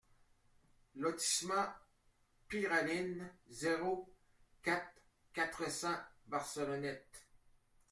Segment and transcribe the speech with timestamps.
[0.95, 1.67] Lotissement
[2.49, 4.11] Peyralines, zéro
[4.63, 4.97] quatre,
[5.31, 7.27] quatre cents Barcelonnette